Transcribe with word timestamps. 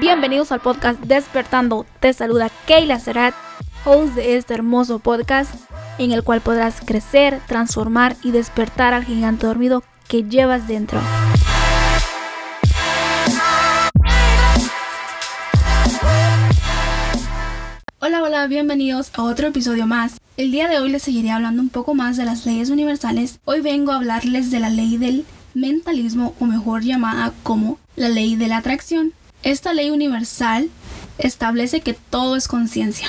Bienvenidos 0.00 0.52
al 0.52 0.60
podcast 0.60 0.98
Despertando. 1.00 1.84
Te 2.00 2.14
saluda 2.14 2.50
Keila 2.66 2.98
Serat, 2.98 3.34
host 3.84 4.14
de 4.14 4.36
este 4.36 4.54
hermoso 4.54 5.00
podcast 5.00 5.54
en 5.98 6.12
el 6.12 6.24
cual 6.24 6.40
podrás 6.40 6.80
crecer, 6.80 7.40
transformar 7.46 8.16
y 8.22 8.30
despertar 8.30 8.94
al 8.94 9.04
gigante 9.04 9.46
dormido 9.46 9.84
que 10.08 10.22
llevas 10.22 10.66
dentro. 10.66 10.98
Hola, 17.98 18.22
hola, 18.22 18.46
bienvenidos 18.46 19.10
a 19.12 19.24
otro 19.24 19.48
episodio 19.48 19.86
más. 19.86 20.16
El 20.38 20.52
día 20.52 20.68
de 20.68 20.78
hoy 20.78 20.90
les 20.90 21.02
seguiré 21.02 21.32
hablando 21.32 21.60
un 21.60 21.68
poco 21.68 21.94
más 21.94 22.16
de 22.16 22.24
las 22.24 22.46
leyes 22.46 22.70
universales. 22.70 23.40
Hoy 23.44 23.60
vengo 23.60 23.92
a 23.92 23.96
hablarles 23.96 24.50
de 24.50 24.58
la 24.58 24.70
ley 24.70 24.96
del 24.96 25.26
mentalismo 25.52 26.34
o 26.40 26.46
mejor 26.46 26.82
llamada 26.82 27.34
como 27.42 27.78
la 27.94 28.08
ley 28.08 28.36
de 28.36 28.48
la 28.48 28.56
atracción. 28.56 29.12
Esta 29.42 29.72
ley 29.72 29.90
universal 29.90 30.70
establece 31.18 31.80
que 31.80 31.94
todo 31.94 32.36
es 32.36 32.46
conciencia. 32.46 33.08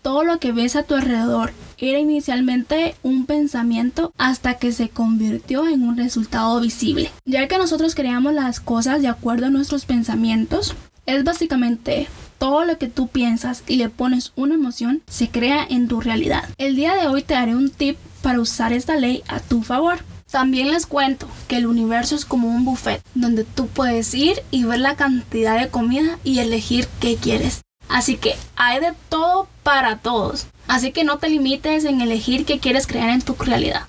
Todo 0.00 0.22
lo 0.22 0.38
que 0.38 0.52
ves 0.52 0.76
a 0.76 0.84
tu 0.84 0.94
alrededor 0.94 1.52
era 1.78 1.98
inicialmente 1.98 2.94
un 3.02 3.26
pensamiento 3.26 4.12
hasta 4.16 4.54
que 4.54 4.70
se 4.70 4.90
convirtió 4.90 5.66
en 5.66 5.82
un 5.82 5.96
resultado 5.96 6.60
visible. 6.60 7.10
Ya 7.24 7.48
que 7.48 7.58
nosotros 7.58 7.96
creamos 7.96 8.32
las 8.32 8.60
cosas 8.60 9.02
de 9.02 9.08
acuerdo 9.08 9.46
a 9.46 9.50
nuestros 9.50 9.84
pensamientos, 9.84 10.74
es 11.06 11.24
básicamente 11.24 12.06
todo 12.38 12.64
lo 12.64 12.78
que 12.78 12.86
tú 12.86 13.08
piensas 13.08 13.64
y 13.66 13.76
le 13.76 13.88
pones 13.88 14.32
una 14.36 14.54
emoción 14.54 15.02
se 15.08 15.30
crea 15.30 15.66
en 15.68 15.88
tu 15.88 16.00
realidad. 16.00 16.48
El 16.58 16.76
día 16.76 16.94
de 16.94 17.08
hoy 17.08 17.22
te 17.22 17.34
daré 17.34 17.56
un 17.56 17.70
tip 17.70 17.96
para 18.22 18.40
usar 18.40 18.72
esta 18.72 18.96
ley 18.96 19.22
a 19.26 19.40
tu 19.40 19.62
favor. 19.62 19.98
También 20.32 20.70
les 20.70 20.86
cuento 20.86 21.28
que 21.46 21.58
el 21.58 21.66
universo 21.66 22.16
es 22.16 22.24
como 22.24 22.48
un 22.48 22.64
buffet 22.64 23.02
donde 23.14 23.44
tú 23.44 23.66
puedes 23.66 24.14
ir 24.14 24.42
y 24.50 24.64
ver 24.64 24.80
la 24.80 24.96
cantidad 24.96 25.60
de 25.60 25.68
comida 25.68 26.18
y 26.24 26.38
elegir 26.38 26.88
qué 27.00 27.16
quieres. 27.16 27.60
Así 27.90 28.16
que 28.16 28.34
hay 28.56 28.80
de 28.80 28.94
todo 29.10 29.46
para 29.62 29.98
todos. 29.98 30.46
Así 30.68 30.90
que 30.90 31.04
no 31.04 31.18
te 31.18 31.28
limites 31.28 31.84
en 31.84 32.00
elegir 32.00 32.46
qué 32.46 32.60
quieres 32.60 32.86
crear 32.86 33.10
en 33.10 33.20
tu 33.20 33.34
realidad. 33.34 33.86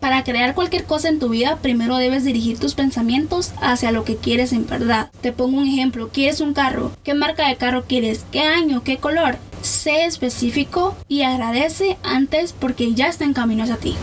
Para 0.00 0.24
crear 0.24 0.54
cualquier 0.54 0.84
cosa 0.84 1.10
en 1.10 1.18
tu 1.18 1.28
vida, 1.28 1.58
primero 1.60 1.98
debes 1.98 2.24
dirigir 2.24 2.58
tus 2.58 2.74
pensamientos 2.74 3.52
hacia 3.60 3.92
lo 3.92 4.04
que 4.04 4.16
quieres 4.16 4.54
en 4.54 4.66
verdad. 4.66 5.10
Te 5.20 5.30
pongo 5.30 5.58
un 5.58 5.68
ejemplo, 5.68 6.08
¿quieres 6.08 6.40
un 6.40 6.54
carro? 6.54 6.92
¿Qué 7.04 7.12
marca 7.12 7.46
de 7.46 7.56
carro 7.56 7.84
quieres? 7.84 8.24
¿Qué 8.32 8.40
año? 8.40 8.82
¿Qué 8.82 8.96
color? 8.96 9.36
Sé 9.60 10.06
específico 10.06 10.96
y 11.06 11.20
agradece 11.20 11.98
antes 12.02 12.54
porque 12.54 12.94
ya 12.94 13.08
está 13.08 13.24
en 13.24 13.34
camino 13.34 13.62
hacia 13.62 13.76
ti. 13.76 13.94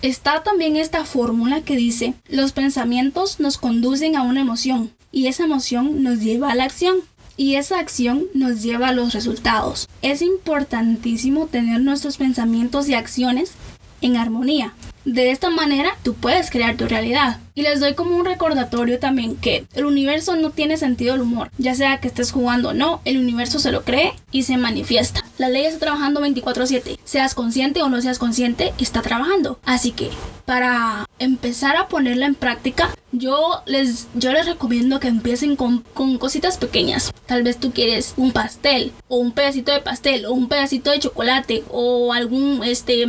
Está 0.00 0.44
también 0.44 0.76
esta 0.76 1.04
fórmula 1.04 1.62
que 1.62 1.74
dice, 1.74 2.14
los 2.28 2.52
pensamientos 2.52 3.40
nos 3.40 3.58
conducen 3.58 4.14
a 4.14 4.22
una 4.22 4.40
emoción 4.40 4.92
y 5.10 5.26
esa 5.26 5.42
emoción 5.42 6.04
nos 6.04 6.20
lleva 6.20 6.52
a 6.52 6.54
la 6.54 6.64
acción 6.64 6.98
y 7.36 7.56
esa 7.56 7.80
acción 7.80 8.26
nos 8.32 8.62
lleva 8.62 8.88
a 8.88 8.92
los 8.92 9.12
resultados. 9.12 9.88
Es 10.00 10.22
importantísimo 10.22 11.46
tener 11.46 11.80
nuestros 11.80 12.16
pensamientos 12.16 12.88
y 12.88 12.94
acciones 12.94 13.54
en 14.00 14.16
armonía. 14.16 14.72
De 15.04 15.32
esta 15.32 15.50
manera 15.50 15.96
tú 16.04 16.14
puedes 16.14 16.50
crear 16.50 16.76
tu 16.76 16.86
realidad. 16.86 17.40
Y 17.56 17.62
les 17.62 17.80
doy 17.80 17.94
como 17.94 18.16
un 18.16 18.24
recordatorio 18.24 19.00
también 19.00 19.34
que 19.34 19.66
el 19.74 19.84
universo 19.84 20.36
no 20.36 20.50
tiene 20.50 20.76
sentido 20.76 21.14
del 21.14 21.22
humor. 21.22 21.50
Ya 21.58 21.74
sea 21.74 21.98
que 21.98 22.06
estés 22.06 22.30
jugando 22.30 22.68
o 22.68 22.74
no, 22.74 23.00
el 23.04 23.18
universo 23.18 23.58
se 23.58 23.72
lo 23.72 23.82
cree 23.82 24.12
y 24.30 24.44
se 24.44 24.58
manifiesta. 24.58 25.24
La 25.38 25.48
ley 25.48 25.66
está 25.66 25.78
trabajando 25.78 26.20
24/7. 26.20 26.98
Seas 27.04 27.34
consciente 27.34 27.82
o 27.82 27.88
no 27.88 28.02
seas 28.02 28.18
consciente, 28.18 28.74
está 28.78 29.02
trabajando. 29.02 29.60
Así 29.64 29.92
que 29.92 30.10
para 30.44 31.06
empezar 31.20 31.76
a 31.76 31.86
ponerla 31.86 32.26
en 32.26 32.34
práctica, 32.34 32.90
yo 33.12 33.62
les, 33.64 34.08
yo 34.14 34.32
les 34.32 34.46
recomiendo 34.46 34.98
que 34.98 35.06
empiecen 35.06 35.54
con, 35.54 35.84
con 35.94 36.18
cositas 36.18 36.58
pequeñas. 36.58 37.12
Tal 37.26 37.44
vez 37.44 37.58
tú 37.58 37.72
quieres 37.72 38.14
un 38.16 38.32
pastel 38.32 38.92
o 39.06 39.18
un 39.18 39.32
pedacito 39.32 39.70
de 39.70 39.80
pastel 39.80 40.26
o 40.26 40.32
un 40.32 40.48
pedacito 40.48 40.90
de 40.90 40.98
chocolate 40.98 41.62
o 41.70 42.12
algún 42.12 42.62
este 42.64 43.06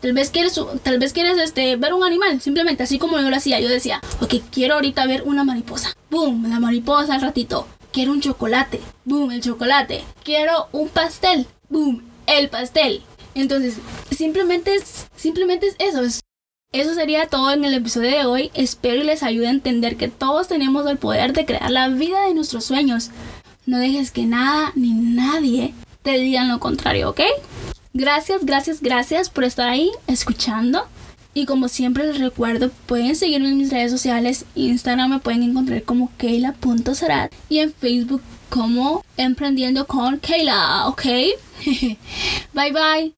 Tal 0.00 0.12
vez 0.12 0.28
quieres, 0.28 0.60
tal 0.82 0.98
vez 0.98 1.14
quieres 1.14 1.38
este, 1.38 1.76
ver 1.76 1.94
un 1.94 2.04
animal, 2.04 2.38
simplemente 2.42 2.82
así 2.82 2.98
como 2.98 3.18
yo 3.18 3.30
lo 3.30 3.36
hacía. 3.36 3.58
Yo 3.58 3.70
decía, 3.70 4.02
ok, 4.20 4.34
quiero 4.52 4.74
ahorita 4.74 5.06
ver 5.06 5.22
una 5.22 5.44
mariposa. 5.44 5.96
Boom, 6.10 6.50
la 6.50 6.60
mariposa 6.60 7.14
al 7.14 7.22
ratito. 7.22 7.66
Quiero 7.90 8.12
un 8.12 8.20
chocolate. 8.20 8.80
Boom, 9.06 9.30
el 9.30 9.40
chocolate. 9.40 10.04
Quiero 10.22 10.68
un 10.72 10.90
pastel. 10.90 11.46
Boom, 11.68 12.02
el 12.26 12.48
pastel. 12.48 13.02
Entonces, 13.34 13.76
simplemente 14.16 14.74
es, 14.74 15.06
simplemente 15.16 15.66
es 15.66 15.76
eso. 15.78 16.02
eso 16.72 16.94
sería 16.94 17.26
todo 17.26 17.52
en 17.52 17.64
el 17.64 17.74
episodio 17.74 18.10
de 18.10 18.26
hoy. 18.26 18.50
Espero 18.54 19.02
y 19.02 19.04
les 19.04 19.22
ayude 19.22 19.48
a 19.48 19.50
entender 19.50 19.96
que 19.96 20.08
todos 20.08 20.48
tenemos 20.48 20.86
el 20.86 20.98
poder 20.98 21.32
de 21.32 21.44
crear 21.44 21.70
la 21.70 21.88
vida 21.88 22.26
de 22.26 22.34
nuestros 22.34 22.64
sueños. 22.64 23.10
No 23.66 23.78
dejes 23.78 24.10
que 24.10 24.24
nada 24.24 24.72
ni 24.74 24.92
nadie 24.92 25.74
te 26.02 26.18
digan 26.18 26.48
lo 26.48 26.60
contrario, 26.60 27.10
¿ok? 27.10 27.20
Gracias, 27.92 28.44
gracias, 28.44 28.82
gracias 28.82 29.30
por 29.30 29.44
estar 29.44 29.68
ahí 29.68 29.90
escuchando. 30.06 30.86
Y 31.34 31.46
como 31.46 31.68
siempre 31.68 32.06
les 32.06 32.20
recuerdo, 32.20 32.70
pueden 32.86 33.16
seguirme 33.16 33.48
en 33.48 33.58
mis 33.58 33.70
redes 33.70 33.90
sociales. 33.90 34.46
Instagram 34.54 35.10
me 35.10 35.18
pueden 35.18 35.42
encontrar 35.42 35.82
como 35.82 36.12
Keila.sarat 36.16 37.32
y 37.48 37.58
en 37.58 37.72
Facebook 37.72 38.22
como 38.48 39.04
Emprendiendo 39.16 39.86
con 39.86 40.18
Keila, 40.18 40.86
¿ok? 40.88 41.02
bye 42.54 42.72
bye. 42.72 43.12